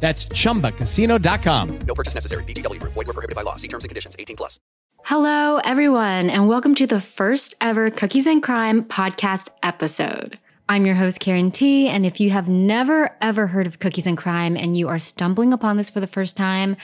[0.00, 1.78] That's chumbacasino.com.
[1.86, 2.42] No purchase necessary.
[2.44, 2.94] VGW Group.
[2.94, 3.56] Void were prohibited by law.
[3.56, 4.16] See terms and conditions.
[4.18, 4.58] 18 plus.
[5.04, 10.38] Hello, everyone, and welcome to the first ever Cookies and Crime podcast episode.
[10.68, 14.16] I'm your host, Karen Thi, and if you have never ever heard of Cookies and
[14.16, 16.76] Crime and you are stumbling upon this for the first time,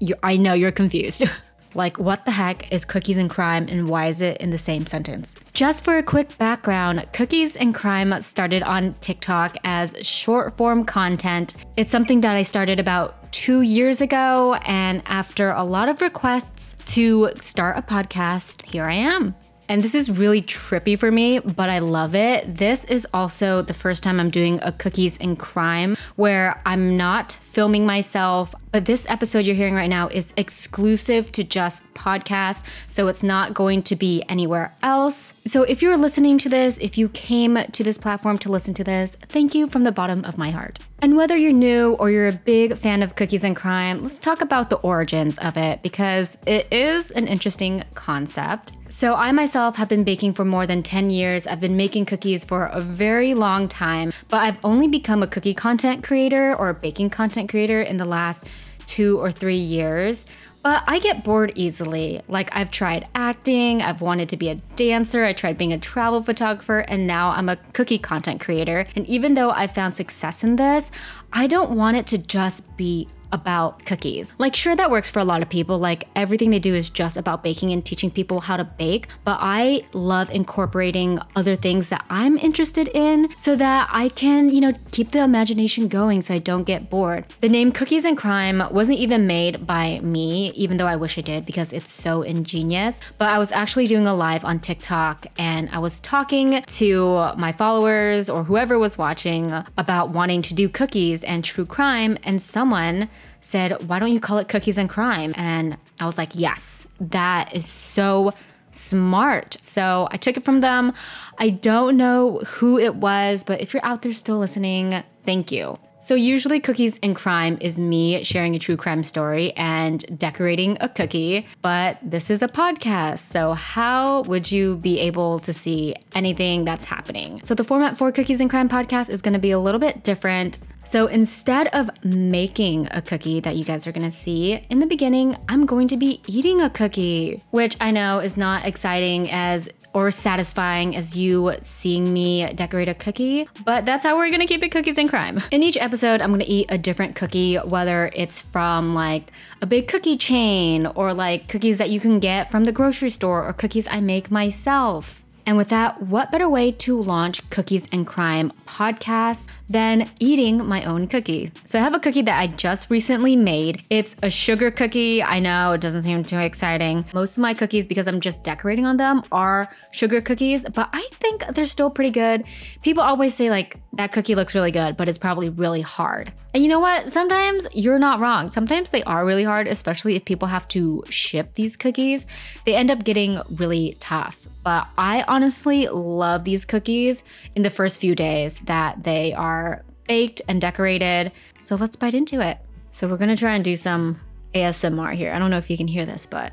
[0.00, 1.24] you, I know you're confused.
[1.74, 4.86] Like, what the heck is cookies and crime and why is it in the same
[4.86, 5.36] sentence?
[5.52, 11.54] Just for a quick background, Cookies and Crime started on TikTok as short form content.
[11.76, 16.74] It's something that I started about two years ago, and after a lot of requests
[16.94, 19.34] to start a podcast, here I am.
[19.68, 22.56] And this is really trippy for me, but I love it.
[22.56, 27.32] This is also the first time I'm doing a cookies and crime where I'm not
[27.32, 28.54] filming myself.
[28.72, 33.54] But this episode you're hearing right now is exclusive to just podcast, so it's not
[33.54, 35.34] going to be anywhere else.
[35.46, 38.84] So if you're listening to this, if you came to this platform to listen to
[38.84, 40.78] this, thank you from the bottom of my heart.
[41.00, 44.40] And whether you're new or you're a big fan of cookies and crime, let's talk
[44.40, 48.72] about the origins of it because it is an interesting concept.
[48.90, 51.46] So, I myself have been baking for more than 10 years.
[51.46, 55.52] I've been making cookies for a very long time, but I've only become a cookie
[55.52, 58.46] content creator or a baking content creator in the last
[58.86, 60.24] two or three years.
[60.62, 62.22] But I get bored easily.
[62.28, 66.22] Like, I've tried acting, I've wanted to be a dancer, I tried being a travel
[66.22, 68.86] photographer, and now I'm a cookie content creator.
[68.96, 70.90] And even though I've found success in this,
[71.32, 74.32] I don't want it to just be about cookies.
[74.38, 75.78] Like, sure, that works for a lot of people.
[75.78, 79.08] Like, everything they do is just about baking and teaching people how to bake.
[79.24, 84.60] But I love incorporating other things that I'm interested in so that I can, you
[84.60, 87.26] know, keep the imagination going so I don't get bored.
[87.40, 91.22] The name Cookies and Crime wasn't even made by me, even though I wish I
[91.22, 93.00] did because it's so ingenious.
[93.18, 97.52] But I was actually doing a live on TikTok and I was talking to my
[97.52, 103.08] followers or whoever was watching about wanting to do cookies and true crime, and someone
[103.48, 105.32] said, Why don't you call it Cookies and Crime?
[105.36, 108.34] And I was like, Yes, that is so
[108.70, 109.56] smart.
[109.62, 110.92] So I took it from them.
[111.38, 115.78] I don't know who it was, but if you're out there still listening, thank you.
[116.00, 120.88] So, usually, Cookies and Crime is me sharing a true crime story and decorating a
[120.88, 123.18] cookie, but this is a podcast.
[123.18, 127.40] So, how would you be able to see anything that's happening?
[127.42, 130.04] So, the format for Cookies and Crime podcast is going to be a little bit
[130.04, 130.58] different.
[130.88, 135.36] So instead of making a cookie that you guys are gonna see, in the beginning,
[135.46, 140.10] I'm going to be eating a cookie, which I know is not exciting as or
[140.10, 144.70] satisfying as you seeing me decorate a cookie, but that's how we're gonna keep it
[144.70, 145.42] cookies and crime.
[145.50, 149.88] In each episode, I'm gonna eat a different cookie, whether it's from like a big
[149.88, 153.86] cookie chain or like cookies that you can get from the grocery store or cookies
[153.88, 155.22] I make myself.
[155.48, 160.84] And with that, what better way to launch Cookies and Crime podcast than eating my
[160.84, 161.50] own cookie?
[161.64, 163.82] So I have a cookie that I just recently made.
[163.88, 165.22] It's a sugar cookie.
[165.22, 167.06] I know it doesn't seem too exciting.
[167.14, 171.08] Most of my cookies, because I'm just decorating on them, are sugar cookies, but I
[171.12, 172.44] think they're still pretty good.
[172.82, 176.30] People always say, like, that cookie looks really good, but it's probably really hard.
[176.54, 177.10] And you know what?
[177.10, 178.48] Sometimes you're not wrong.
[178.48, 182.24] Sometimes they are really hard, especially if people have to ship these cookies.
[182.64, 187.98] They end up getting really tough but I honestly love these cookies in the first
[187.98, 191.32] few days that they are baked and decorated.
[191.58, 192.58] So let's bite into it.
[192.90, 194.20] So we're gonna try and do some
[194.54, 195.32] ASMR here.
[195.32, 196.52] I don't know if you can hear this, but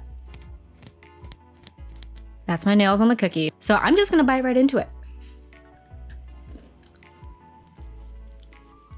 [2.45, 3.51] that's my nails on the cookie.
[3.59, 4.87] So I'm just gonna bite right into it.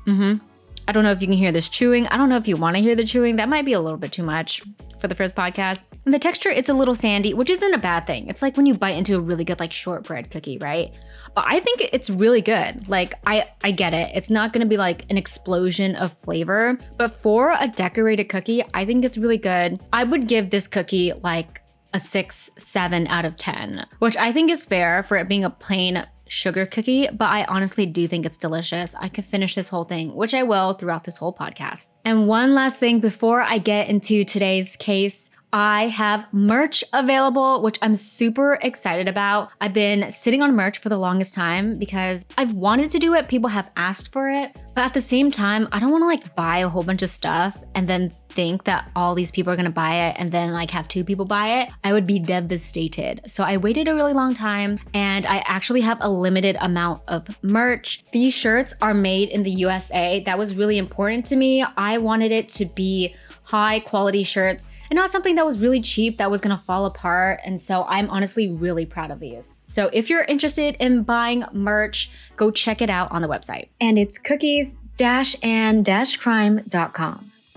[0.05, 0.46] Mm-hmm.
[0.87, 2.07] I don't know if you can hear this chewing.
[2.07, 3.35] I don't know if you want to hear the chewing.
[3.35, 4.61] That might be a little bit too much
[4.99, 5.83] for the first podcast.
[6.05, 8.27] And the texture is a little sandy, which isn't a bad thing.
[8.27, 10.93] It's like when you bite into a really good like shortbread cookie, right?
[11.35, 12.87] But I think it's really good.
[12.87, 14.11] Like I I get it.
[14.15, 18.63] It's not going to be like an explosion of flavor, but for a decorated cookie,
[18.73, 19.79] I think it's really good.
[19.91, 21.61] I would give this cookie like
[21.93, 25.49] a 6 7 out of 10, which I think is fair for it being a
[25.49, 28.95] plain sugar cookie, but I honestly do think it's delicious.
[28.95, 31.89] I could finish this whole thing, which I will throughout this whole podcast.
[32.05, 37.79] And one last thing before I get into today's case, I have merch available, which
[37.81, 39.49] I'm super excited about.
[39.61, 43.29] I've been sitting on merch for the longest time because I've wanted to do it.
[43.29, 44.55] People have asked for it.
[44.75, 47.09] But at the same time, I don't want to like buy a whole bunch of
[47.09, 50.51] stuff and then think that all these people are going to buy it and then
[50.53, 51.69] like have two people buy it.
[51.83, 53.21] I would be devastated.
[53.25, 57.41] So I waited a really long time and I actually have a limited amount of
[57.41, 58.03] merch.
[58.11, 60.19] These shirts are made in the USA.
[60.19, 61.65] That was really important to me.
[61.75, 66.17] I wanted it to be high quality shirts and not something that was really cheap
[66.17, 67.39] that was gonna fall apart.
[67.43, 69.53] And so I'm honestly really proud of these.
[69.67, 73.69] So if you're interested in buying merch, go check it out on the website.
[73.79, 74.77] And it's cookies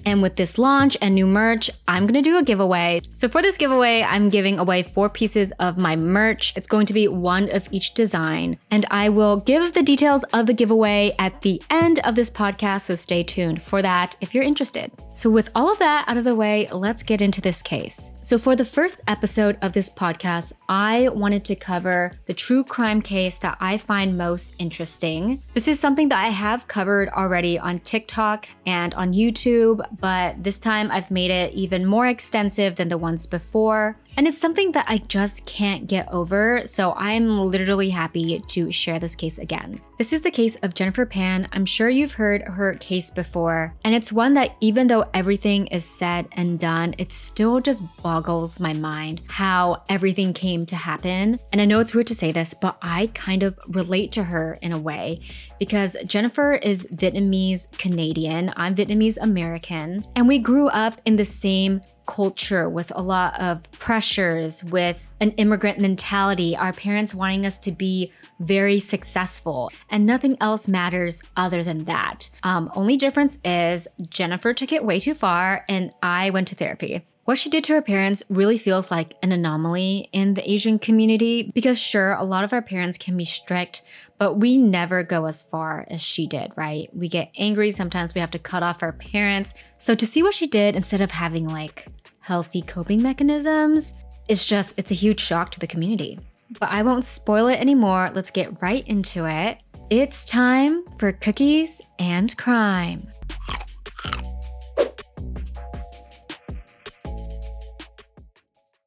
[0.05, 3.01] and with this launch and new merch, I'm gonna do a giveaway.
[3.13, 6.53] So for this giveaway, I'm giving away four pieces of my merch.
[6.57, 8.59] It's going to be one of each design.
[8.71, 12.83] And I will give the details of the giveaway at the end of this podcast.
[12.83, 14.91] So stay tuned for that if you're interested.
[15.13, 18.13] So, with all of that out of the way, let's get into this case.
[18.23, 23.01] So, for the first episode of this podcast, I wanted to cover the true crime
[23.01, 25.43] case that I find most interesting.
[25.55, 30.59] This is something that I have covered already on TikTok and on YouTube, but this
[30.59, 33.97] time I've made it even more extensive than the ones before.
[34.17, 38.99] And it's something that I just can't get over, so I'm literally happy to share
[38.99, 39.81] this case again.
[39.99, 41.49] This is the case of Jennifer Pan.
[41.53, 45.85] I'm sure you've heard her case before, and it's one that even though everything is
[45.85, 51.39] said and done, it still just boggles my mind how everything came to happen.
[51.53, 54.59] And I know it's weird to say this, but I kind of relate to her
[54.63, 55.21] in a way
[55.59, 61.83] because Jennifer is Vietnamese Canadian, I'm Vietnamese American, and we grew up in the same
[62.11, 67.71] culture with a lot of pressures, with an immigrant mentality, our parents wanting us to
[67.71, 72.29] be very successful, and nothing else matters other than that.
[72.43, 77.07] Um, only difference is Jennifer took it way too far, and I went to therapy.
[77.31, 81.53] What she did to her parents really feels like an anomaly in the Asian community
[81.55, 83.83] because, sure, a lot of our parents can be strict,
[84.19, 86.89] but we never go as far as she did, right?
[86.93, 87.71] We get angry.
[87.71, 89.55] Sometimes we have to cut off our parents.
[89.79, 91.87] So, to see what she did instead of having like
[92.31, 93.95] healthy coping mechanisms,
[94.29, 96.17] it's just, it's a huge shock to the community.
[96.61, 98.13] But I won't spoil it anymore.
[98.15, 99.59] Let's get right into it.
[99.91, 103.09] It's time for cookies and crime.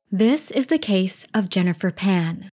[0.09, 2.47] This is the case of Jennifer Pan.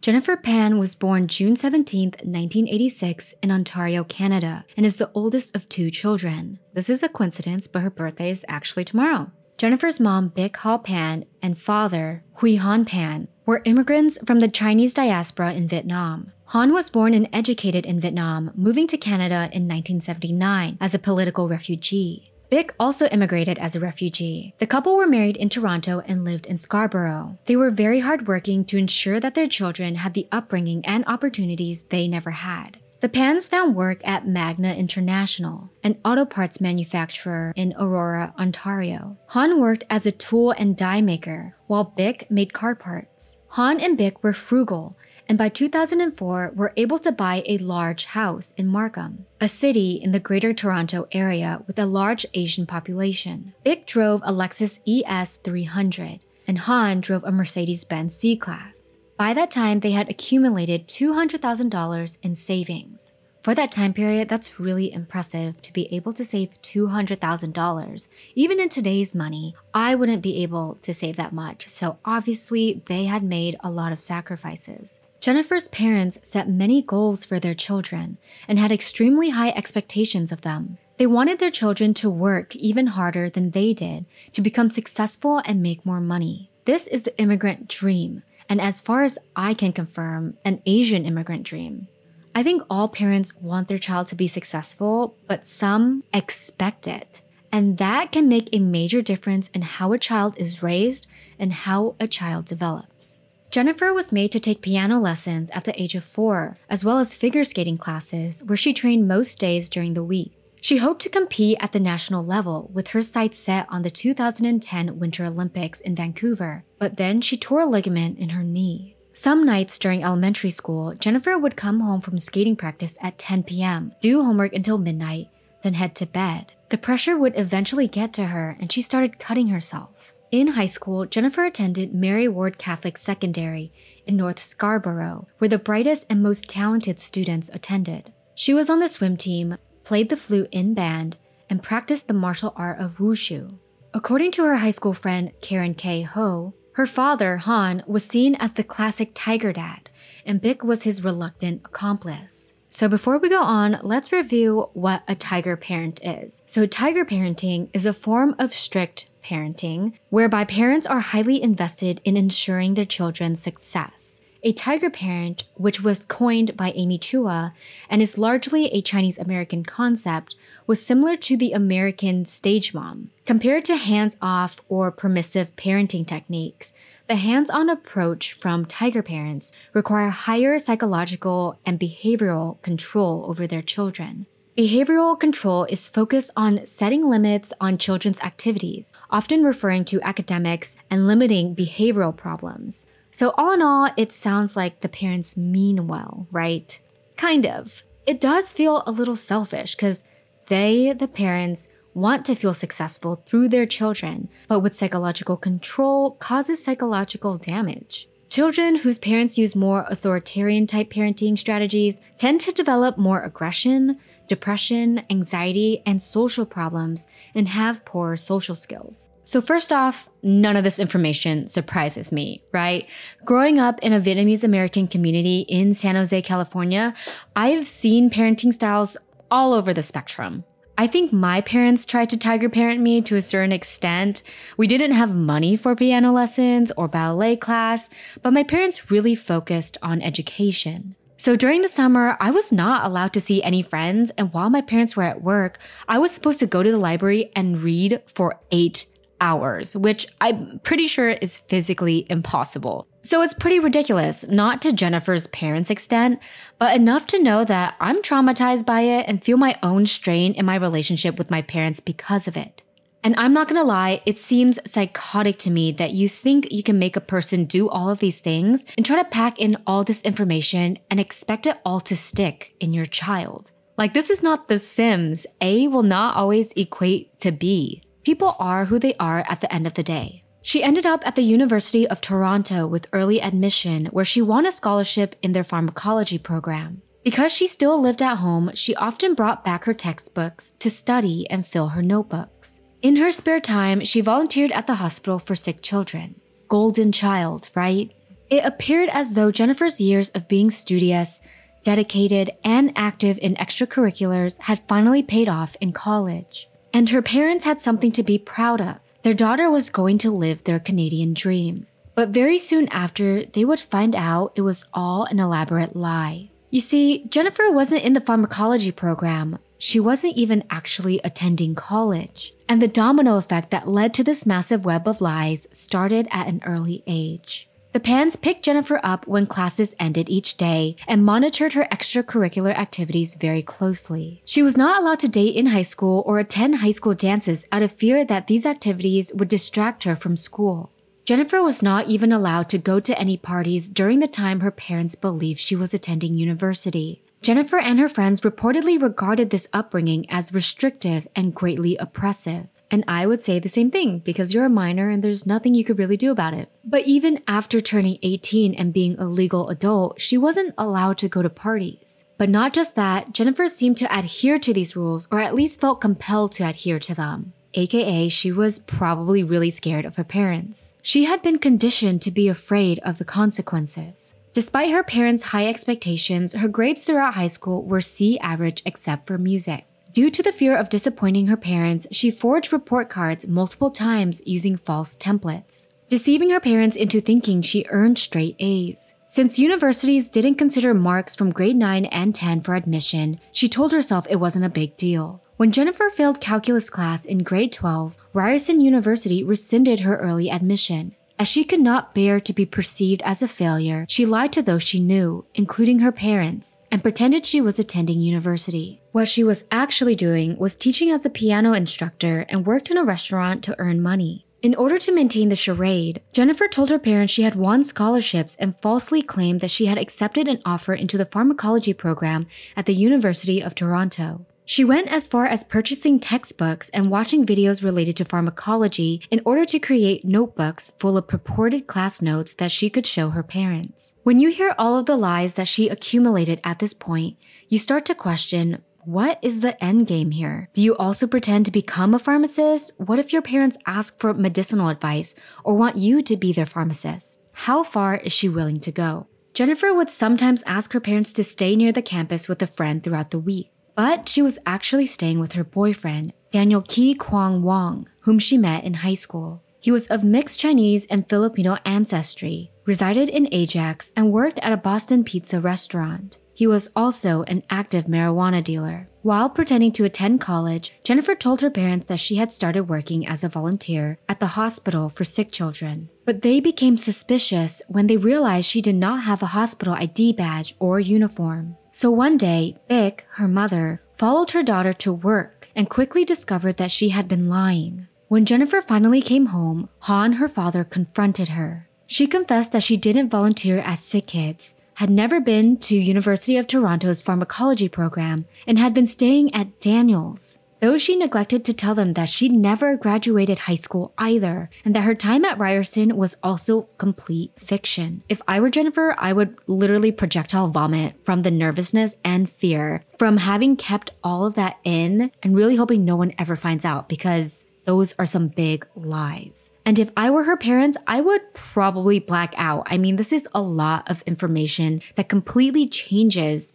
[0.00, 5.68] Jennifer Pan was born June 17, 1986, in Ontario, Canada, and is the oldest of
[5.68, 6.58] two children.
[6.74, 9.30] This is a coincidence, but her birthday is actually tomorrow.
[9.58, 14.94] Jennifer's mom, Bic Ha Pan, and father, Hui Han Pan, were immigrants from the Chinese
[14.94, 16.32] diaspora in Vietnam.
[16.54, 21.48] Han was born and educated in Vietnam, moving to Canada in 1979 as a political
[21.48, 22.32] refugee.
[22.50, 24.54] Bick also immigrated as a refugee.
[24.60, 27.36] The couple were married in Toronto and lived in Scarborough.
[27.46, 32.06] They were very hardworking to ensure that their children had the upbringing and opportunities they
[32.06, 32.78] never had.
[33.00, 39.16] The Pans found work at Magna International, an auto parts manufacturer in Aurora, Ontario.
[39.28, 43.38] Han worked as a tool and die maker, while Bick made car parts.
[43.50, 44.96] Han and Bick were frugal
[45.28, 50.12] and by 2004 were able to buy a large house in Markham, a city in
[50.12, 53.52] the Greater Toronto area with a large Asian population.
[53.62, 58.87] Bick drove a Lexus ES 300, and Han drove a Mercedes Benz C Class.
[59.18, 63.14] By that time, they had accumulated $200,000 in savings.
[63.42, 68.08] For that time period, that's really impressive to be able to save $200,000.
[68.36, 73.06] Even in today's money, I wouldn't be able to save that much, so obviously they
[73.06, 75.00] had made a lot of sacrifices.
[75.18, 80.78] Jennifer's parents set many goals for their children and had extremely high expectations of them.
[80.96, 85.60] They wanted their children to work even harder than they did to become successful and
[85.60, 86.50] make more money.
[86.66, 91.42] This is the immigrant dream, and as far as I can confirm, an Asian immigrant
[91.42, 91.88] dream.
[92.34, 97.20] I think all parents want their child to be successful, but some expect it.
[97.50, 101.06] And that can make a major difference in how a child is raised
[101.38, 103.20] and how a child develops.
[103.50, 107.14] Jennifer was made to take piano lessons at the age of four, as well as
[107.14, 110.37] figure skating classes, where she trained most days during the week.
[110.60, 114.98] She hoped to compete at the national level with her sights set on the 2010
[114.98, 118.96] Winter Olympics in Vancouver, but then she tore a ligament in her knee.
[119.12, 123.92] Some nights during elementary school, Jennifer would come home from skating practice at 10 p.m.,
[124.00, 125.28] do homework until midnight,
[125.62, 126.52] then head to bed.
[126.68, 130.12] The pressure would eventually get to her and she started cutting herself.
[130.30, 133.72] In high school, Jennifer attended Mary Ward Catholic Secondary
[134.06, 138.12] in North Scarborough, where the brightest and most talented students attended.
[138.34, 139.56] She was on the swim team,
[139.88, 141.16] played the flute in band,
[141.48, 143.58] and practiced the martial art of wushu.
[143.94, 146.02] According to her high school friend Karen K.
[146.02, 149.88] Ho, her father, Han, was seen as the classic tiger dad,
[150.26, 152.52] and Bick was his reluctant accomplice.
[152.68, 156.42] So before we go on, let's review what a tiger parent is.
[156.44, 162.18] So tiger parenting is a form of strict parenting whereby parents are highly invested in
[162.18, 164.22] ensuring their children's success.
[164.44, 167.52] A tiger parent, which was coined by Amy Chua
[167.90, 173.10] and is largely a Chinese American concept, was similar to the American stage mom.
[173.26, 176.72] Compared to hands off or permissive parenting techniques,
[177.08, 183.62] the hands on approach from tiger parents require higher psychological and behavioral control over their
[183.62, 184.26] children.
[184.56, 191.08] Behavioral control is focused on setting limits on children's activities, often referring to academics and
[191.08, 192.86] limiting behavioral problems.
[193.10, 196.78] So, all in all, it sounds like the parents mean well, right?
[197.16, 197.82] Kind of.
[198.06, 200.04] It does feel a little selfish because
[200.46, 206.62] they, the parents, want to feel successful through their children, but with psychological control causes
[206.62, 208.08] psychological damage.
[208.28, 213.98] Children whose parents use more authoritarian type parenting strategies tend to develop more aggression,
[214.28, 219.10] depression, anxiety, and social problems and have poor social skills.
[219.22, 222.88] So, first off, none of this information surprises me, right?
[223.24, 226.94] Growing up in a Vietnamese American community in San Jose, California,
[227.36, 228.96] I've seen parenting styles
[229.30, 230.44] all over the spectrum.
[230.80, 234.22] I think my parents tried to tiger parent me to a certain extent.
[234.56, 237.90] We didn't have money for piano lessons or ballet class,
[238.22, 240.94] but my parents really focused on education.
[241.16, 244.60] So during the summer, I was not allowed to see any friends, and while my
[244.60, 245.58] parents were at work,
[245.88, 248.86] I was supposed to go to the library and read for eight
[249.20, 252.86] hours, which I'm pretty sure is physically impossible.
[253.00, 256.20] So it's pretty ridiculous, not to Jennifer's parents' extent,
[256.58, 260.44] but enough to know that I'm traumatized by it and feel my own strain in
[260.44, 262.64] my relationship with my parents because of it.
[263.04, 266.78] And I'm not gonna lie, it seems psychotic to me that you think you can
[266.78, 270.02] make a person do all of these things and try to pack in all this
[270.02, 273.52] information and expect it all to stick in your child.
[273.76, 275.24] Like, this is not The Sims.
[275.40, 277.80] A will not always equate to B.
[278.08, 280.24] People are who they are at the end of the day.
[280.40, 284.50] She ended up at the University of Toronto with early admission, where she won a
[284.50, 286.80] scholarship in their pharmacology program.
[287.04, 291.46] Because she still lived at home, she often brought back her textbooks to study and
[291.46, 292.60] fill her notebooks.
[292.80, 296.18] In her spare time, she volunteered at the hospital for sick children.
[296.48, 297.92] Golden child, right?
[298.30, 301.20] It appeared as though Jennifer's years of being studious,
[301.62, 306.47] dedicated, and active in extracurriculars had finally paid off in college.
[306.72, 308.76] And her parents had something to be proud of.
[309.02, 311.66] Their daughter was going to live their Canadian dream.
[311.94, 316.30] But very soon after, they would find out it was all an elaborate lie.
[316.50, 322.32] You see, Jennifer wasn't in the pharmacology program, she wasn't even actually attending college.
[322.48, 326.40] And the domino effect that led to this massive web of lies started at an
[326.46, 327.47] early age.
[327.78, 333.14] The Pans picked Jennifer up when classes ended each day and monitored her extracurricular activities
[333.14, 334.20] very closely.
[334.24, 337.62] She was not allowed to date in high school or attend high school dances out
[337.62, 340.72] of fear that these activities would distract her from school.
[341.04, 344.96] Jennifer was not even allowed to go to any parties during the time her parents
[344.96, 347.04] believed she was attending university.
[347.22, 352.48] Jennifer and her friends reportedly regarded this upbringing as restrictive and greatly oppressive.
[352.70, 355.64] And I would say the same thing because you're a minor and there's nothing you
[355.64, 356.50] could really do about it.
[356.64, 361.22] But even after turning 18 and being a legal adult, she wasn't allowed to go
[361.22, 362.04] to parties.
[362.18, 365.80] But not just that, Jennifer seemed to adhere to these rules or at least felt
[365.80, 367.32] compelled to adhere to them.
[367.54, 370.74] AKA, she was probably really scared of her parents.
[370.82, 374.14] She had been conditioned to be afraid of the consequences.
[374.34, 379.16] Despite her parents' high expectations, her grades throughout high school were C average except for
[379.16, 379.64] music.
[379.98, 384.56] Due to the fear of disappointing her parents, she forged report cards multiple times using
[384.56, 388.94] false templates, deceiving her parents into thinking she earned straight A's.
[389.08, 394.06] Since universities didn't consider marks from grade 9 and 10 for admission, she told herself
[394.08, 395.20] it wasn't a big deal.
[395.36, 400.94] When Jennifer failed calculus class in grade 12, Ryerson University rescinded her early admission.
[401.20, 404.62] As she could not bear to be perceived as a failure, she lied to those
[404.62, 408.80] she knew, including her parents, and pretended she was attending university.
[408.92, 412.84] What she was actually doing was teaching as a piano instructor and worked in a
[412.84, 414.26] restaurant to earn money.
[414.42, 418.54] In order to maintain the charade, Jennifer told her parents she had won scholarships and
[418.60, 423.42] falsely claimed that she had accepted an offer into the pharmacology program at the University
[423.42, 424.24] of Toronto.
[424.50, 429.44] She went as far as purchasing textbooks and watching videos related to pharmacology in order
[429.44, 433.92] to create notebooks full of purported class notes that she could show her parents.
[434.04, 437.84] When you hear all of the lies that she accumulated at this point, you start
[437.84, 440.48] to question what is the end game here?
[440.54, 442.72] Do you also pretend to become a pharmacist?
[442.78, 445.14] What if your parents ask for medicinal advice
[445.44, 447.22] or want you to be their pharmacist?
[447.32, 449.08] How far is she willing to go?
[449.34, 453.10] Jennifer would sometimes ask her parents to stay near the campus with a friend throughout
[453.10, 458.18] the week, but she was actually staying with her boyfriend, Daniel Ki Kwang Wong, whom
[458.18, 459.40] she met in high school.
[459.60, 464.56] He was of mixed Chinese and Filipino ancestry, resided in Ajax, and worked at a
[464.56, 466.18] Boston pizza restaurant.
[466.34, 468.88] He was also an active marijuana dealer.
[469.02, 473.22] While pretending to attend college, Jennifer told her parents that she had started working as
[473.22, 475.88] a volunteer at the hospital for sick children.
[476.04, 480.56] But they became suspicious when they realized she did not have a hospital ID badge
[480.58, 481.56] or uniform.
[481.78, 486.72] So one day, Bick, her mother, followed her daughter to work and quickly discovered that
[486.72, 487.86] she had been lying.
[488.08, 491.68] When Jennifer finally came home, Han, her father, confronted her.
[491.86, 496.48] She confessed that she didn't volunteer at Sick Kids had never been to University of
[496.48, 500.40] Toronto's pharmacology program and had been staying at Daniels.
[500.60, 504.82] Though she neglected to tell them that she'd never graduated high school either, and that
[504.82, 508.02] her time at Ryerson was also complete fiction.
[508.08, 513.18] If I were Jennifer, I would literally projectile vomit from the nervousness and fear from
[513.18, 517.48] having kept all of that in and really hoping no one ever finds out because
[517.64, 519.50] those are some big lies.
[519.66, 522.66] And if I were her parents, I would probably black out.
[522.66, 526.54] I mean, this is a lot of information that completely changes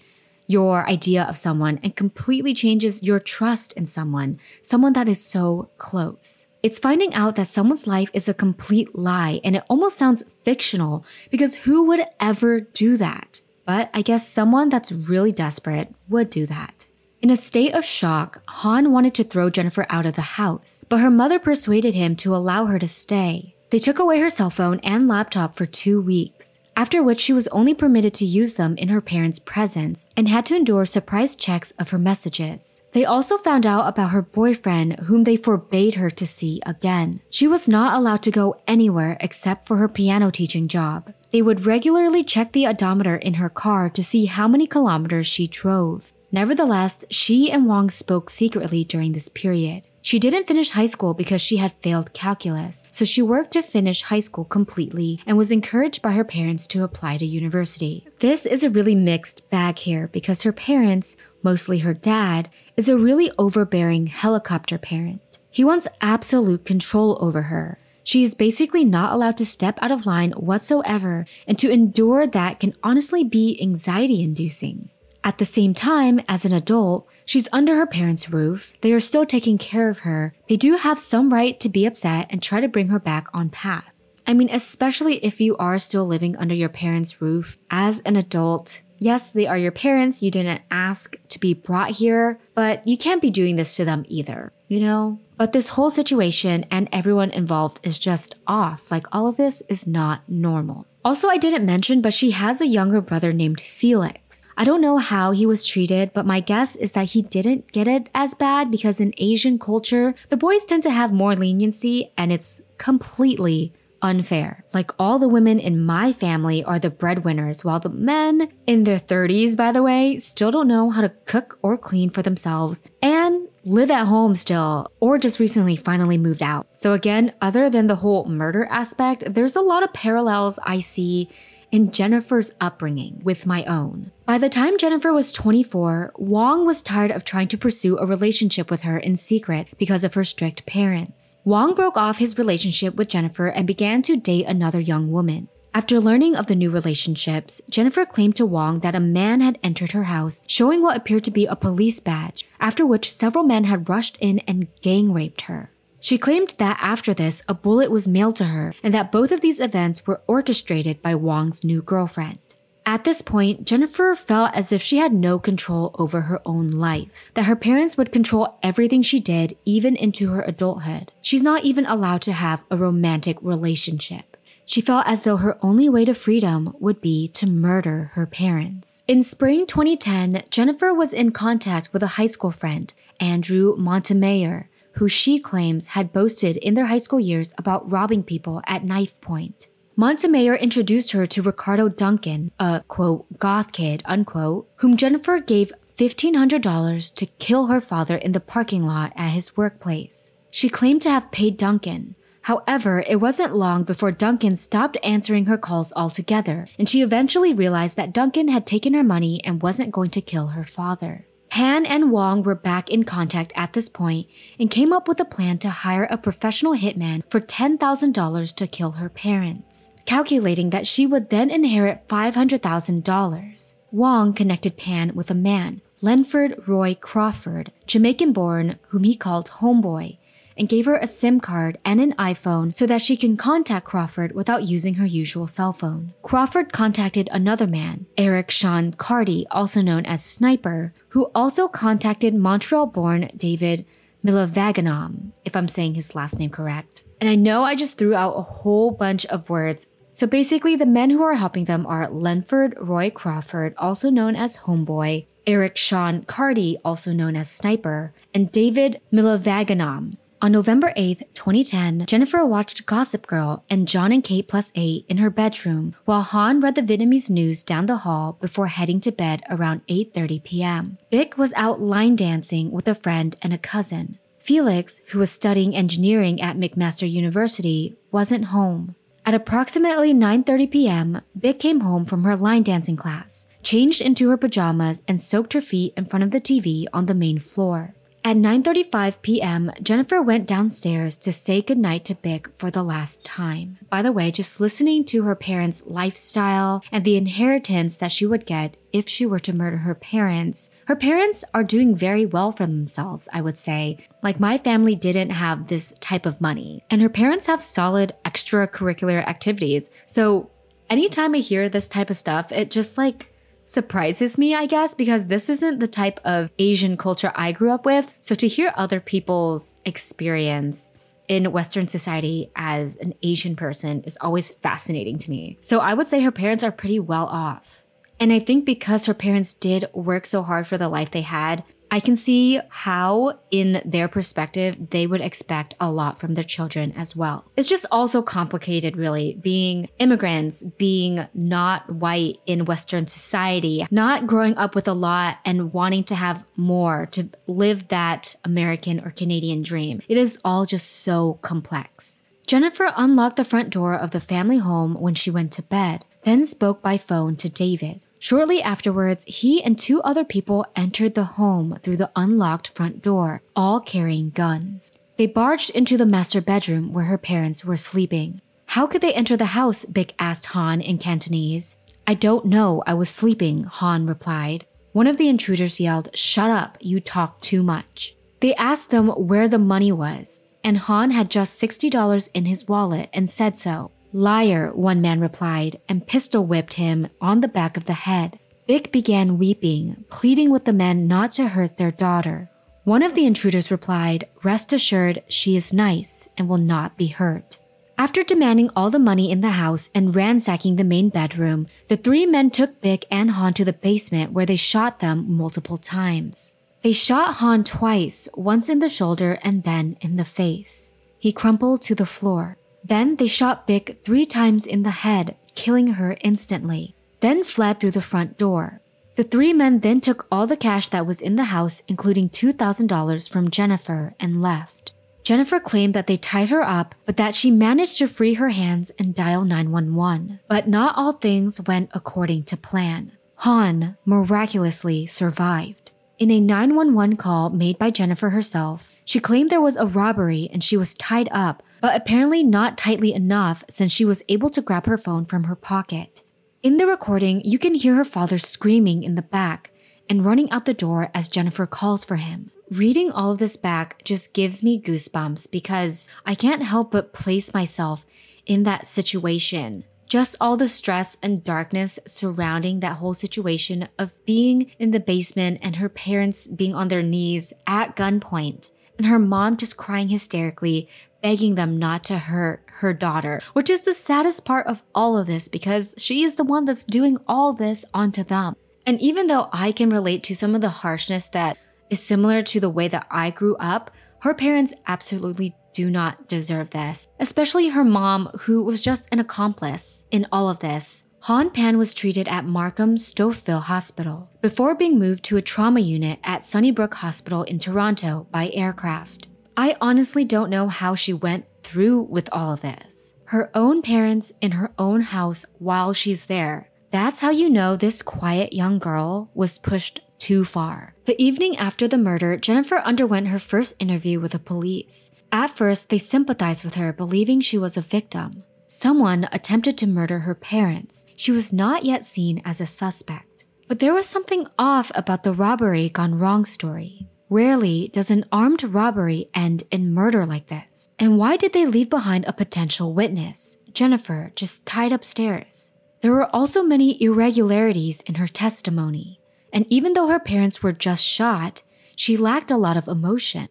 [0.54, 5.70] your idea of someone and completely changes your trust in someone, someone that is so
[5.78, 6.48] close.
[6.62, 11.06] It's finding out that someone's life is a complete lie and it almost sounds fictional
[11.30, 13.42] because who would ever do that?
[13.66, 16.86] But I guess someone that's really desperate would do that.
[17.22, 21.00] In a state of shock, Han wanted to throw Jennifer out of the house, but
[21.00, 23.56] her mother persuaded him to allow her to stay.
[23.70, 27.48] They took away her cell phone and laptop for two weeks, after which she was
[27.50, 31.72] only permitted to use them in her parents' presence and had to endure surprise checks
[31.80, 32.84] of her messages.
[32.92, 37.22] They also found out about her boyfriend, whom they forbade her to see again.
[37.30, 41.14] She was not allowed to go anywhere except for her piano teaching job.
[41.32, 45.48] They would regularly check the odometer in her car to see how many kilometers she
[45.48, 46.14] drove.
[46.32, 49.88] Nevertheless, she and Wong spoke secretly during this period.
[50.06, 54.02] She didn't finish high school because she had failed calculus, so she worked to finish
[54.02, 58.06] high school completely and was encouraged by her parents to apply to university.
[58.20, 62.98] This is a really mixed bag here because her parents, mostly her dad, is a
[62.98, 65.40] really overbearing helicopter parent.
[65.50, 67.78] He wants absolute control over her.
[68.04, 72.60] She is basically not allowed to step out of line whatsoever, and to endure that
[72.60, 74.90] can honestly be anxiety inducing.
[75.24, 78.74] At the same time, as an adult, she's under her parents' roof.
[78.82, 80.36] They are still taking care of her.
[80.50, 83.50] They do have some right to be upset and try to bring her back on
[83.50, 83.90] path.
[84.28, 88.82] I mean, especially if you are still living under your parents' roof as an adult.
[89.00, 90.22] Yes, they are your parents.
[90.22, 94.06] You didn't ask to be brought here, but you can't be doing this to them
[94.08, 95.20] either, you know?
[95.36, 98.92] But this whole situation and everyone involved is just off.
[98.92, 100.86] Like, all of this is not normal.
[101.06, 104.46] Also, I didn't mention, but she has a younger brother named Felix.
[104.56, 107.88] I don't know how he was treated, but my guess is that he didn't get
[107.88, 112.32] it as bad because in Asian culture, the boys tend to have more leniency and
[112.32, 114.64] it's completely unfair.
[114.74, 119.00] Like all the women in my family are the breadwinners, while the men in their
[119.00, 123.48] 30s, by the way, still don't know how to cook or clean for themselves and
[123.66, 126.68] live at home still, or just recently finally moved out.
[126.74, 131.30] So, again, other than the whole murder aspect, there's a lot of parallels I see
[131.74, 134.12] in Jennifer's upbringing with my own.
[134.28, 138.70] By the time Jennifer was 24, Wong was tired of trying to pursue a relationship
[138.70, 141.36] with her in secret because of her strict parents.
[141.44, 145.50] Wong broke off his relationship with Jennifer and began to date another young woman.
[145.76, 149.94] After learning of the new relationships, Jennifer claimed to Wong that a man had entered
[149.94, 153.90] her house showing what appeared to be a police badge, after which several men had
[153.90, 155.72] rushed in and gang raped her.
[156.00, 159.42] She claimed that after this, a bullet was mailed to her and that both of
[159.42, 162.38] these events were orchestrated by Wong's new girlfriend.
[162.86, 167.32] At this point, Jennifer felt as if she had no control over her own life,
[167.34, 171.12] that her parents would control everything she did, even into her adulthood.
[171.22, 174.33] She's not even allowed to have a romantic relationship.
[174.66, 179.04] She felt as though her only way to freedom would be to murder her parents.
[179.08, 185.10] In spring 2010, Jennifer was in contact with a high school friend, Andrew Montemayor, who
[185.10, 189.68] she claims had boasted in their high school years about robbing people at knife point.
[189.96, 197.14] Montemayor introduced her to Ricardo Duncan, a quote, goth kid, unquote, whom Jennifer gave $1,500
[197.14, 200.34] to kill her father in the parking lot at his workplace.
[200.50, 205.58] She claimed to have paid Duncan, However, it wasn't long before Duncan stopped answering her
[205.58, 210.10] calls altogether, and she eventually realized that Duncan had taken her money and wasn't going
[210.12, 211.26] to kill her father.
[211.50, 214.28] Pan and Wong were back in contact at this point
[214.60, 218.92] and came up with a plan to hire a professional hitman for $10,000 to kill
[218.92, 223.76] her parents, calculating that she would then inherit $500,000.
[223.92, 230.18] Wong connected Pan with a man, Lenford Roy Crawford, Jamaican born, whom he called Homeboy,
[230.58, 234.34] and gave her a SIM card and an iPhone so that she can contact Crawford
[234.34, 236.14] without using her usual cell phone.
[236.22, 242.88] Crawford contacted another man, Eric Sean Carty, also known as Sniper, who also contacted Montreal
[242.88, 243.86] born David
[244.24, 247.04] Mylvaganam, if I'm saying his last name correct.
[247.20, 249.88] And I know I just threw out a whole bunch of words.
[250.12, 254.58] So basically, the men who are helping them are Lenford Roy Crawford, also known as
[254.58, 262.06] Homeboy, Eric Sean Carty, also known as Sniper, and David Mylvaganam, on November 8, 2010,
[262.06, 266.60] Jennifer watched Gossip Girl and Jon and Kate plus 8 in her bedroom while Han
[266.60, 270.98] read the Vietnamese news down the hall before heading to bed around 8:30 p.m.
[271.10, 274.20] Bic was out line dancing with a friend and a cousin.
[274.38, 278.96] Felix, who was studying engineering at McMaster University, wasn't home.
[279.26, 284.36] At approximately 9:30 p.m., Bic came home from her line dancing class, changed into her
[284.36, 287.96] pajamas, and soaked her feet in front of the TV on the main floor.
[288.26, 293.78] At 9:35 p.m., Jennifer went downstairs to say goodnight to Bic for the last time.
[293.90, 298.46] By the way, just listening to her parents' lifestyle and the inheritance that she would
[298.46, 302.66] get if she were to murder her parents, her parents are doing very well for
[302.66, 303.98] themselves, I would say.
[304.22, 309.28] Like my family didn't have this type of money, and her parents have solid extracurricular
[309.28, 309.90] activities.
[310.06, 310.50] So,
[310.90, 313.33] anytime I hear this type of stuff, it just like
[313.66, 317.86] surprises me, I guess, because this isn't the type of Asian culture I grew up
[317.86, 318.14] with.
[318.20, 320.94] So to hear other people's experience
[321.28, 325.58] in Western society as an Asian person is always fascinating to me.
[325.62, 327.84] So I would say her parents are pretty well off.
[328.20, 331.64] And I think because her parents did work so hard for the life they had,
[331.94, 336.92] I can see how, in their perspective, they would expect a lot from their children
[336.94, 337.46] as well.
[337.56, 344.58] It's just also complicated, really, being immigrants, being not white in Western society, not growing
[344.58, 349.62] up with a lot and wanting to have more to live that American or Canadian
[349.62, 350.02] dream.
[350.08, 352.22] It is all just so complex.
[352.48, 356.44] Jennifer unlocked the front door of the family home when she went to bed, then
[356.44, 358.02] spoke by phone to David.
[358.24, 363.42] Shortly afterwards, he and two other people entered the home through the unlocked front door,
[363.54, 364.94] all carrying guns.
[365.18, 368.40] They barged into the master bedroom where her parents were sleeping.
[368.68, 369.84] How could they enter the house?
[369.84, 371.76] Bic asked Han in Cantonese.
[372.08, 374.68] I don't know, I was sleeping, Han replied.
[374.94, 378.16] One of the intruders yelled, Shut up, you talk too much.
[378.40, 383.10] They asked them where the money was, and Han had just $60 in his wallet
[383.12, 383.92] and said so.
[384.14, 388.38] Liar, one man replied, and pistol whipped him on the back of the head.
[388.68, 392.50] Bic began weeping, pleading with the men not to hurt their daughter.
[392.84, 397.58] One of the intruders replied, Rest assured, she is nice and will not be hurt.
[397.98, 402.26] After demanding all the money in the house and ransacking the main bedroom, the three
[402.26, 406.54] men took Bic and Han to the basement where they shot them multiple times.
[406.84, 410.92] They shot Han twice, once in the shoulder and then in the face.
[411.18, 412.58] He crumpled to the floor.
[412.84, 417.92] Then they shot Bick three times in the head, killing her instantly, then fled through
[417.92, 418.82] the front door.
[419.16, 423.30] The three men then took all the cash that was in the house, including $2,000
[423.30, 424.94] from Jennifer, and left.
[425.24, 428.92] Jennifer claimed that they tied her up, but that she managed to free her hands
[429.00, 430.40] and dial 911.
[430.50, 433.14] But not all things went according to plan.
[433.38, 435.92] Han miraculously survived.
[436.20, 440.64] In a 911 call made by Jennifer herself, she claimed there was a robbery and
[440.64, 444.86] she was tied up, but apparently not tightly enough since she was able to grab
[444.86, 446.24] her phone from her pocket.
[446.64, 449.70] In the recording, you can hear her father screaming in the back
[450.10, 452.52] and running out the door as Jennifer calls for him.
[452.72, 457.54] Reading all of this back just gives me goosebumps because I can't help but place
[457.54, 458.06] myself
[458.46, 459.84] in that situation.
[460.08, 465.60] Just all the stress and darkness surrounding that whole situation of being in the basement
[465.62, 470.90] and her parents being on their knees at gunpoint and her mom just crying hysterically,
[471.24, 475.26] begging them not to hurt her daughter, which is the saddest part of all of
[475.26, 478.56] this because she is the one that's doing all this onto them.
[478.86, 481.58] And even though I can relate to some of the harshness that
[481.90, 486.70] is similar to the way that I grew up, her parents absolutely do not deserve
[486.72, 491.06] this, especially her mom, who was just an accomplice in all of this.
[491.22, 496.20] Han Pan was treated at Markham Stouffville Hospital before being moved to a trauma unit
[496.22, 499.28] at Sunnybrook Hospital in Toronto by aircraft.
[499.56, 503.14] I honestly don't know how she went through with all of this.
[503.26, 506.70] Her own parents in her own house while she's there.
[506.92, 510.96] That's how you know this quiet young girl was pushed too far.
[511.06, 515.12] The evening after the murder, Jennifer underwent her first interview with the police.
[515.32, 518.44] At first, they sympathized with her, believing she was a victim.
[518.68, 521.06] Someone attempted to murder her parents.
[521.16, 523.44] She was not yet seen as a suspect.
[523.68, 527.08] But there was something off about the robbery gone wrong story.
[527.34, 530.90] Rarely does an armed robbery end in murder like this.
[531.00, 533.58] And why did they leave behind a potential witness?
[533.74, 535.72] Jennifer, just tied upstairs.
[536.02, 539.20] There were also many irregularities in her testimony.
[539.52, 541.64] And even though her parents were just shot,
[541.96, 543.50] she lacked a lot of emotion.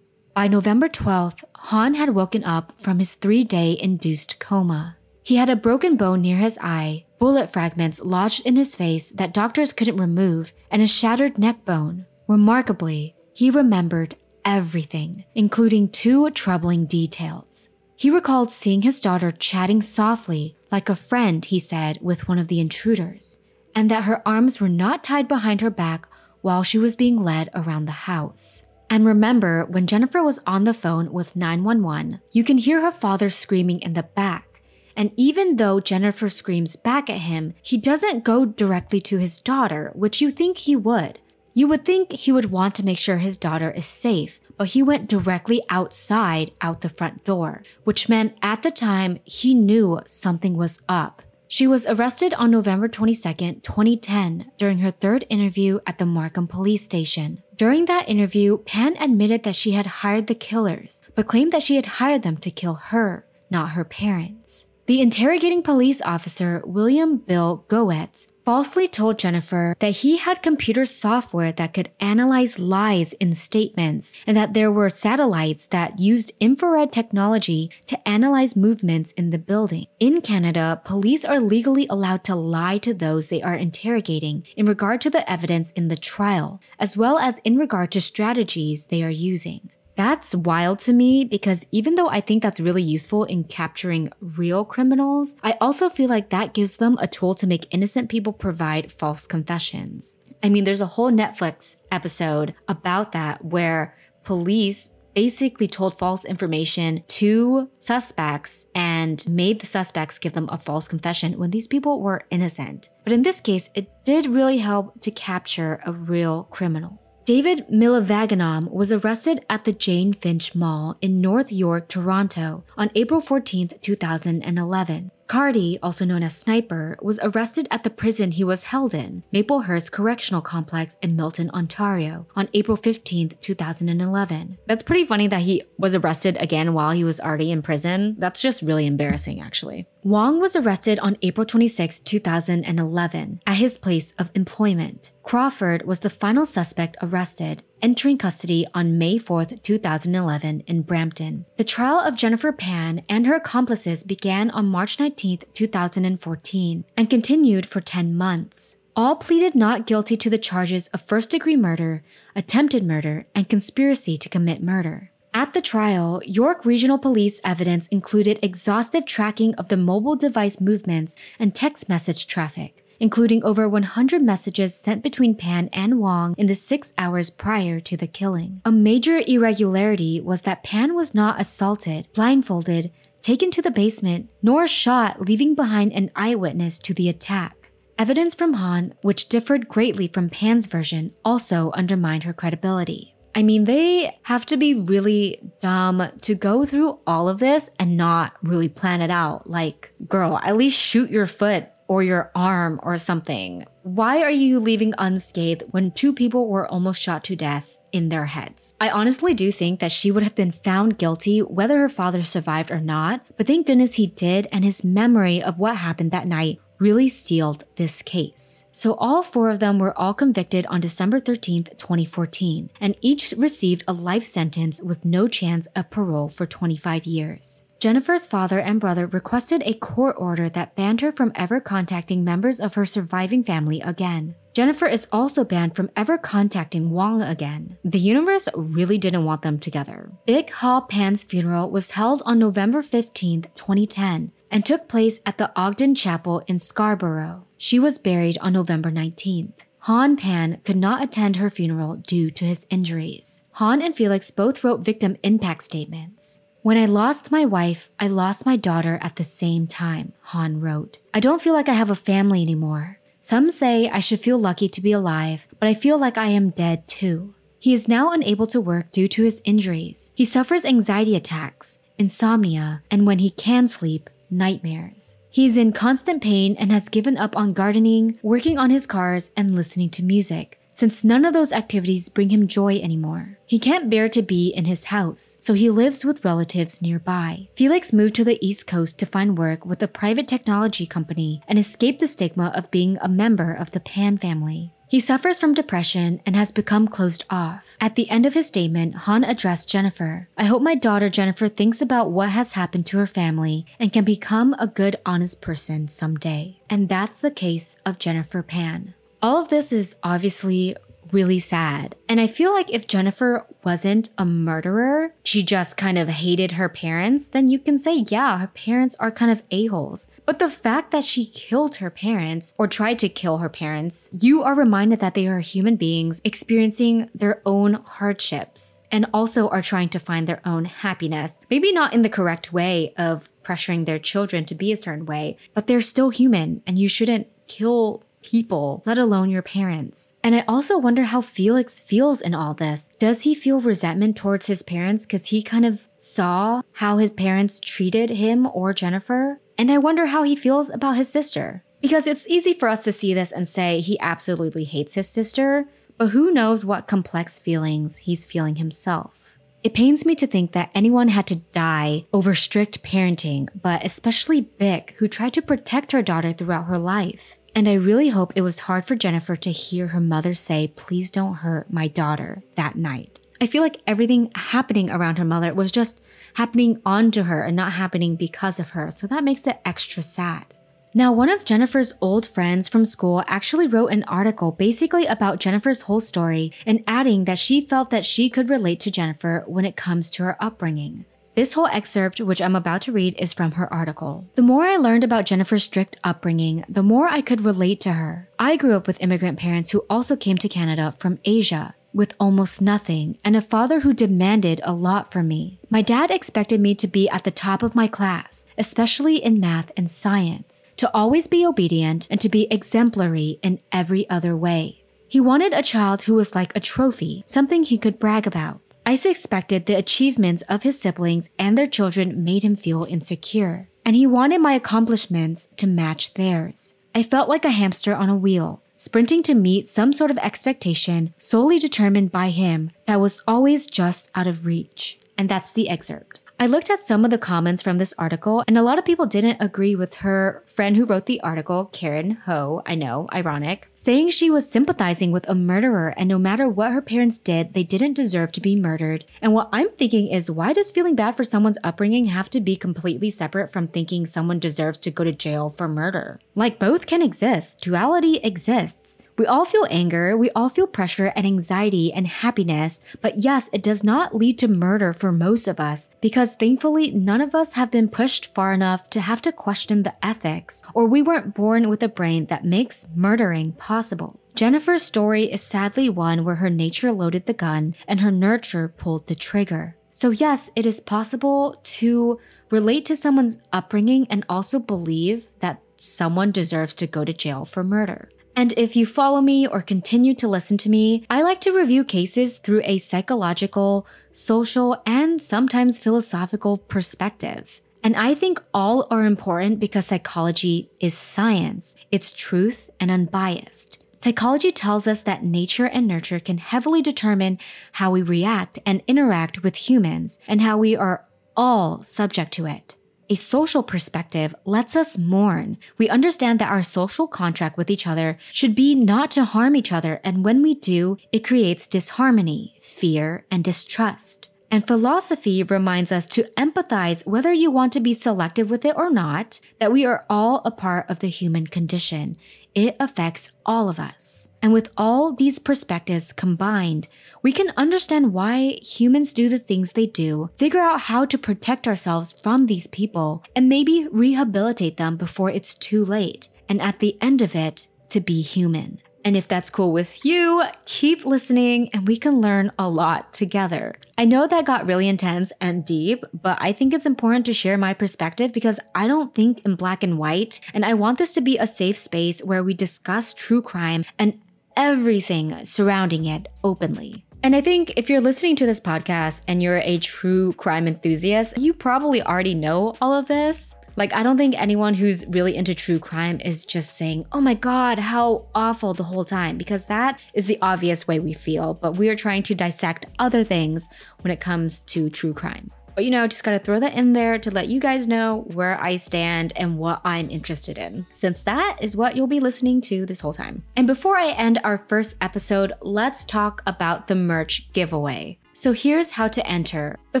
[0.32, 4.96] By November 12th, Han had woken up from his three day induced coma.
[5.24, 9.34] He had a broken bone near his eye, bullet fragments lodged in his face that
[9.34, 12.06] doctors couldn't remove, and a shattered neck bone.
[12.28, 14.14] Remarkably, he remembered
[14.46, 17.68] everything, including two troubling details.
[17.94, 22.48] He recalled seeing his daughter chatting softly, like a friend, he said, with one of
[22.48, 23.38] the intruders,
[23.74, 26.08] and that her arms were not tied behind her back
[26.40, 28.64] while she was being led around the house.
[28.88, 33.28] And remember, when Jennifer was on the phone with 911, you can hear her father
[33.28, 34.62] screaming in the back.
[34.96, 39.92] And even though Jennifer screams back at him, he doesn't go directly to his daughter,
[39.94, 41.20] which you think he would.
[41.56, 44.82] You would think he would want to make sure his daughter is safe, but he
[44.82, 50.54] went directly outside out the front door, which meant at the time he knew something
[50.54, 51.22] was up.
[51.48, 56.84] She was arrested on November 22, 2010, during her third interview at the Markham police
[56.84, 57.42] station.
[57.56, 61.76] During that interview, Pan admitted that she had hired the killers, but claimed that she
[61.76, 64.66] had hired them to kill her, not her parents.
[64.86, 71.50] The interrogating police officer, William Bill Goetz, falsely told Jennifer that he had computer software
[71.50, 77.68] that could analyze lies in statements and that there were satellites that used infrared technology
[77.86, 79.86] to analyze movements in the building.
[79.98, 85.00] In Canada, police are legally allowed to lie to those they are interrogating in regard
[85.00, 89.10] to the evidence in the trial, as well as in regard to strategies they are
[89.10, 89.68] using.
[89.96, 94.64] That's wild to me because even though I think that's really useful in capturing real
[94.64, 98.92] criminals, I also feel like that gives them a tool to make innocent people provide
[98.92, 100.18] false confessions.
[100.42, 107.02] I mean, there's a whole Netflix episode about that where police basically told false information
[107.08, 112.26] to suspects and made the suspects give them a false confession when these people were
[112.30, 112.90] innocent.
[113.02, 117.00] But in this case, it did really help to capture a real criminal.
[117.26, 123.20] David Mylvaganam was arrested at the Jane Finch Mall in North York, Toronto on April
[123.20, 125.10] 14, 2011.
[125.26, 129.90] Carty, also known as Sniper, was arrested at the prison he was held in, Maplehurst
[129.90, 134.58] Correctional Complex in Milton, Ontario, on April 15, 2011.
[134.68, 138.14] That's pretty funny that he was arrested again while he was already in prison.
[138.18, 139.88] That's just really embarrassing, actually.
[140.04, 145.10] Wong was arrested on April 26, 2011, at his place of employment.
[145.26, 151.46] Crawford was the final suspect arrested, entering custody on May 4, 2011, in Brampton.
[151.56, 157.66] The trial of Jennifer Pan and her accomplices began on March 19, 2014, and continued
[157.66, 158.76] for 10 months.
[158.94, 162.04] All pleaded not guilty to the charges of first degree murder,
[162.36, 165.10] attempted murder, and conspiracy to commit murder.
[165.34, 171.16] At the trial, York Regional Police evidence included exhaustive tracking of the mobile device movements
[171.40, 176.54] and text message traffic, including over 100 messages sent between Pan and Wong in the
[176.54, 178.60] six hours prior to the killing.
[178.64, 182.90] A major irregularity was that Pan was not assaulted, blindfolded,
[183.22, 187.70] taken to the basement, nor shot, leaving behind an eyewitness to the attack.
[187.98, 193.14] Evidence from Han, which differed greatly from Pan's version, also undermined her credibility.
[193.34, 197.96] I mean, they have to be really dumb to go through all of this and
[197.96, 199.48] not really plan it out.
[199.48, 203.64] Like, girl, at least shoot your foot or your arm or something.
[203.82, 208.26] Why are you leaving unscathed when two people were almost shot to death in their
[208.26, 208.74] heads?
[208.80, 212.70] I honestly do think that she would have been found guilty whether her father survived
[212.70, 216.60] or not, but thank goodness he did, and his memory of what happened that night
[216.78, 218.66] really sealed this case.
[218.72, 223.84] So all four of them were all convicted on December 13th, 2014, and each received
[223.88, 227.64] a life sentence with no chance of parole for 25 years.
[227.78, 232.58] Jennifer's father and brother requested a court order that banned her from ever contacting members
[232.58, 234.34] of her surviving family again.
[234.54, 237.76] Jennifer is also banned from ever contacting Wong again.
[237.84, 240.10] The universe really didn't want them together.
[240.26, 245.52] Bich Ha Pan's funeral was held on November 15, 2010, and took place at the
[245.54, 247.44] Ogden Chapel in Scarborough.
[247.58, 249.52] She was buried on November 19th.
[249.80, 253.44] Han Pan could not attend her funeral due to his injuries.
[253.52, 256.40] Han and Felix both wrote victim impact statements.
[256.66, 260.98] When I lost my wife, I lost my daughter at the same time, Han wrote.
[261.14, 262.98] I don't feel like I have a family anymore.
[263.20, 266.50] Some say I should feel lucky to be alive, but I feel like I am
[266.50, 267.36] dead too.
[267.60, 270.10] He is now unable to work due to his injuries.
[270.16, 275.18] He suffers anxiety attacks, insomnia, and when he can sleep, nightmares.
[275.30, 279.54] He's in constant pain and has given up on gardening, working on his cars, and
[279.54, 283.38] listening to music, since none of those activities bring him joy anymore.
[283.46, 287.48] He can't bear to be in his house, so he lives with relatives nearby.
[287.54, 291.58] Felix moved to the East Coast to find work with a private technology company and
[291.58, 294.72] escape the stigma of being a member of the Pan family.
[294.88, 297.76] He suffers from depression and has become closed off.
[297.80, 300.28] At the end of his statement, Han addressed Jennifer.
[300.38, 304.04] I hope my daughter Jennifer thinks about what has happened to her family and can
[304.04, 306.60] become a good, honest person someday.
[306.70, 308.94] And that's the case of Jennifer Pan.
[309.22, 310.76] All of this is obviously
[311.12, 311.94] really sad.
[312.08, 316.68] And I feel like if Jennifer wasn't a murderer, she just kind of hated her
[316.68, 320.08] parents, then you can say, yeah, her parents are kind of a-holes.
[320.24, 324.42] But the fact that she killed her parents or tried to kill her parents, you
[324.42, 329.88] are reminded that they are human beings experiencing their own hardships and also are trying
[329.90, 331.40] to find their own happiness.
[331.50, 335.36] Maybe not in the correct way of pressuring their children to be a certain way,
[335.54, 340.12] but they're still human and you shouldn't kill people, let alone your parents.
[340.22, 342.90] And I also wonder how Felix feels in all this.
[342.98, 347.60] Does he feel resentment towards his parents because he kind of saw how his parents
[347.60, 349.40] treated him or Jennifer?
[349.56, 351.62] And I wonder how he feels about his sister.
[351.80, 355.68] Because it's easy for us to see this and say he absolutely hates his sister,
[355.96, 359.38] but who knows what complex feelings he's feeling himself.
[359.62, 364.42] It pains me to think that anyone had to die over strict parenting, but especially
[364.42, 367.36] Bich, who tried to protect her daughter throughout her life.
[367.56, 371.10] And I really hope it was hard for Jennifer to hear her mother say, Please
[371.10, 373.18] don't hurt my daughter that night.
[373.40, 376.02] I feel like everything happening around her mother was just
[376.34, 380.44] happening onto her and not happening because of her, so that makes it extra sad.
[380.92, 385.82] Now, one of Jennifer's old friends from school actually wrote an article basically about Jennifer's
[385.82, 389.76] whole story and adding that she felt that she could relate to Jennifer when it
[389.76, 391.06] comes to her upbringing.
[391.36, 394.26] This whole excerpt, which I'm about to read, is from her article.
[394.36, 398.30] The more I learned about Jennifer's strict upbringing, the more I could relate to her.
[398.38, 402.62] I grew up with immigrant parents who also came to Canada from Asia with almost
[402.62, 405.60] nothing and a father who demanded a lot from me.
[405.68, 409.70] My dad expected me to be at the top of my class, especially in math
[409.76, 414.84] and science, to always be obedient and to be exemplary in every other way.
[415.06, 418.60] He wanted a child who was like a trophy, something he could brag about.
[418.88, 423.96] I suspected the achievements of his siblings and their children made him feel insecure, and
[423.96, 426.74] he wanted my accomplishments to match theirs.
[426.94, 431.12] I felt like a hamster on a wheel, sprinting to meet some sort of expectation
[431.18, 435.00] solely determined by him that was always just out of reach.
[435.18, 436.20] And that's the excerpt.
[436.38, 439.06] I looked at some of the comments from this article, and a lot of people
[439.06, 444.10] didn't agree with her friend who wrote the article, Karen Ho, I know, ironic, saying
[444.10, 447.94] she was sympathizing with a murderer and no matter what her parents did, they didn't
[447.94, 449.06] deserve to be murdered.
[449.22, 452.54] And what I'm thinking is, why does feeling bad for someone's upbringing have to be
[452.54, 456.20] completely separate from thinking someone deserves to go to jail for murder?
[456.34, 458.85] Like, both can exist, duality exists.
[459.18, 463.62] We all feel anger, we all feel pressure and anxiety and happiness, but yes, it
[463.62, 467.70] does not lead to murder for most of us because thankfully none of us have
[467.70, 471.82] been pushed far enough to have to question the ethics, or we weren't born with
[471.82, 474.20] a brain that makes murdering possible.
[474.34, 479.06] Jennifer's story is sadly one where her nature loaded the gun and her nurture pulled
[479.06, 479.76] the trigger.
[479.88, 486.32] So, yes, it is possible to relate to someone's upbringing and also believe that someone
[486.32, 488.10] deserves to go to jail for murder.
[488.36, 491.84] And if you follow me or continue to listen to me, I like to review
[491.84, 497.62] cases through a psychological, social, and sometimes philosophical perspective.
[497.82, 503.82] And I think all are important because psychology is science, it's truth and unbiased.
[503.96, 507.38] Psychology tells us that nature and nurture can heavily determine
[507.72, 512.74] how we react and interact with humans and how we are all subject to it.
[513.08, 515.58] A social perspective lets us mourn.
[515.78, 519.70] We understand that our social contract with each other should be not to harm each
[519.70, 524.28] other, and when we do, it creates disharmony, fear, and distrust.
[524.50, 528.90] And philosophy reminds us to empathize whether you want to be selective with it or
[528.90, 532.16] not, that we are all a part of the human condition.
[532.56, 534.28] It affects all of us.
[534.40, 536.88] And with all these perspectives combined,
[537.22, 541.68] we can understand why humans do the things they do, figure out how to protect
[541.68, 546.28] ourselves from these people, and maybe rehabilitate them before it's too late.
[546.48, 548.80] And at the end of it, to be human.
[549.06, 553.76] And if that's cool with you, keep listening and we can learn a lot together.
[553.96, 557.56] I know that got really intense and deep, but I think it's important to share
[557.56, 560.40] my perspective because I don't think in black and white.
[560.52, 564.20] And I want this to be a safe space where we discuss true crime and
[564.56, 567.04] everything surrounding it openly.
[567.22, 571.38] And I think if you're listening to this podcast and you're a true crime enthusiast,
[571.38, 573.55] you probably already know all of this.
[573.76, 577.34] Like, I don't think anyone who's really into true crime is just saying, oh my
[577.34, 581.54] God, how awful the whole time, because that is the obvious way we feel.
[581.54, 583.68] But we are trying to dissect other things
[584.00, 585.50] when it comes to true crime.
[585.74, 588.58] But you know, just gotta throw that in there to let you guys know where
[588.58, 592.86] I stand and what I'm interested in, since that is what you'll be listening to
[592.86, 593.42] this whole time.
[593.56, 598.18] And before I end our first episode, let's talk about the merch giveaway.
[598.38, 599.78] So here's how to enter.
[599.92, 600.00] The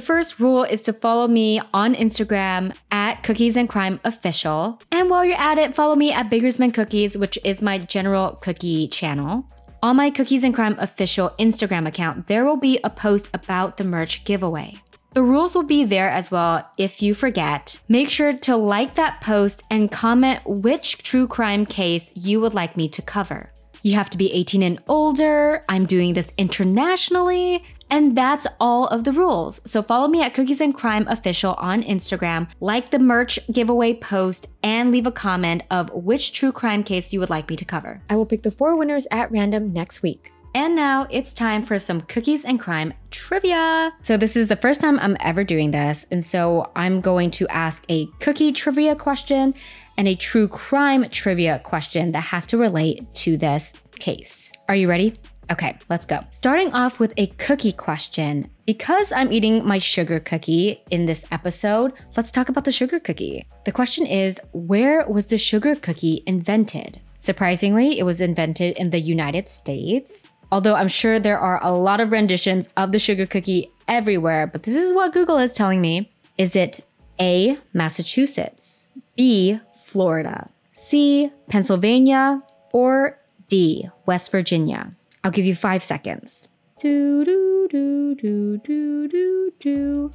[0.00, 4.78] first rule is to follow me on Instagram at Cookies and Crime Official.
[4.92, 8.88] And while you're at it, follow me at Bakersmann Cookies, which is my general cookie
[8.88, 9.46] channel.
[9.82, 13.84] On my Cookies and Crime Official Instagram account, there will be a post about the
[13.84, 14.74] merch giveaway.
[15.14, 17.80] The rules will be there as well if you forget.
[17.88, 22.76] Make sure to like that post and comment which true crime case you would like
[22.76, 23.50] me to cover.
[23.86, 25.64] You have to be 18 and older.
[25.68, 27.62] I'm doing this internationally.
[27.90, 29.60] And that's all of the rules.
[29.64, 34.48] So follow me at Cookies and Crime Official on Instagram, like the merch giveaway post,
[34.62, 38.02] and leave a comment of which true crime case you would like me to cover.
[38.10, 40.32] I will pick the four winners at random next week.
[40.54, 43.92] And now it's time for some cookies and crime trivia.
[44.02, 46.06] So, this is the first time I'm ever doing this.
[46.10, 49.52] And so, I'm going to ask a cookie trivia question
[49.98, 54.50] and a true crime trivia question that has to relate to this case.
[54.66, 55.14] Are you ready?
[55.50, 56.24] Okay, let's go.
[56.30, 58.50] Starting off with a cookie question.
[58.66, 63.46] Because I'm eating my sugar cookie in this episode, let's talk about the sugar cookie.
[63.64, 67.00] The question is Where was the sugar cookie invented?
[67.20, 70.32] Surprisingly, it was invented in the United States.
[70.50, 74.64] Although I'm sure there are a lot of renditions of the sugar cookie everywhere, but
[74.64, 76.10] this is what Google is telling me.
[76.38, 76.80] Is it
[77.20, 82.42] A, Massachusetts, B, Florida, C, Pennsylvania,
[82.72, 83.18] or
[83.48, 84.95] D, West Virginia?
[85.26, 86.46] I'll give you five seconds.
[86.78, 90.12] Do, do, do, do, do, do, do.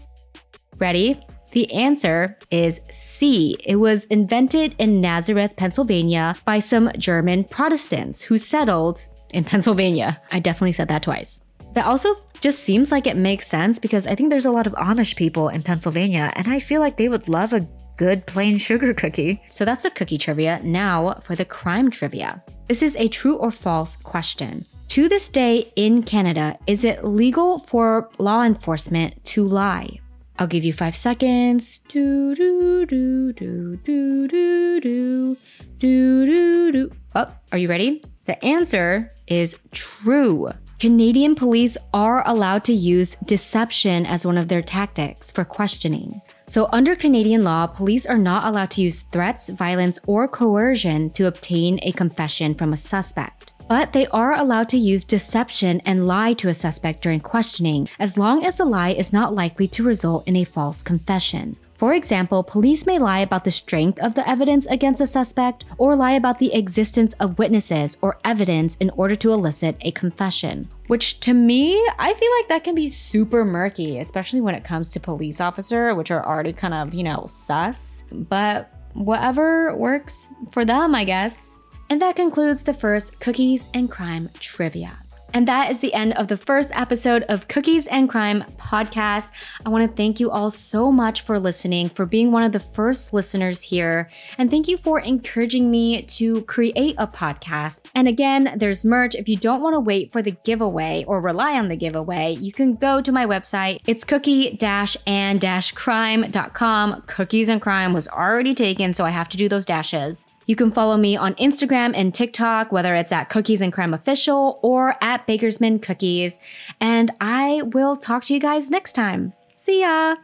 [0.78, 1.22] Ready?
[1.51, 3.57] The answer is C.
[3.66, 10.22] It was invented in Nazareth, Pennsylvania by some German Protestants who settled in Pennsylvania.
[10.32, 11.41] I definitely said that twice.
[11.74, 14.72] That also just seems like it makes sense because I think there's a lot of
[14.76, 18.93] Amish people in Pennsylvania, and I feel like they would love a good plain sugar
[18.93, 19.41] cookie.
[19.49, 20.62] So that's a cookie trivia.
[20.64, 22.41] Now for the crime trivia.
[22.70, 24.66] This is a true or false question.
[24.91, 30.01] To this day in Canada, is it legal for law enforcement to lie?
[30.37, 31.79] I'll give you five seconds.
[31.87, 35.37] Do do do do do do do
[35.79, 36.91] do do.
[37.15, 38.03] Oh, are you ready?
[38.25, 40.51] The answer is true.
[40.77, 46.19] Canadian police are allowed to use deception as one of their tactics for questioning.
[46.47, 51.27] So, under Canadian law, police are not allowed to use threats, violence, or coercion to
[51.27, 53.53] obtain a confession from a suspect.
[53.72, 58.17] But they are allowed to use deception and lie to a suspect during questioning, as
[58.17, 61.55] long as the lie is not likely to result in a false confession.
[61.76, 65.95] For example, police may lie about the strength of the evidence against a suspect or
[65.95, 70.67] lie about the existence of witnesses or evidence in order to elicit a confession.
[70.88, 74.89] Which to me, I feel like that can be super murky, especially when it comes
[74.89, 78.03] to police officer, which are already kind of, you know, sus.
[78.11, 81.50] But whatever works for them, I guess.
[81.91, 84.99] And that concludes the first Cookies and Crime trivia.
[85.33, 89.29] And that is the end of the first episode of Cookies and Crime podcast.
[89.65, 92.61] I want to thank you all so much for listening, for being one of the
[92.61, 94.09] first listeners here.
[94.37, 97.81] And thank you for encouraging me to create a podcast.
[97.93, 99.13] And again, there's merch.
[99.13, 102.53] If you don't want to wait for the giveaway or rely on the giveaway, you
[102.53, 103.81] can go to my website.
[103.85, 105.41] It's cookie and
[105.75, 107.01] crime.com.
[107.07, 110.25] Cookies and Crime was already taken, so I have to do those dashes.
[110.51, 114.59] You can follow me on Instagram and TikTok, whether it's at Cookies and Crime Official
[114.61, 116.37] or at Bakersmann Cookies.
[116.81, 119.31] And I will talk to you guys next time.
[119.55, 120.17] See ya!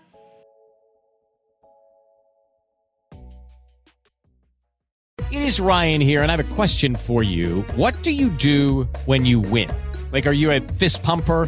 [5.31, 7.61] It is Ryan here, and I have a question for you.
[7.77, 9.69] What do you do when you win?
[10.11, 11.47] Like, are you a fist pumper?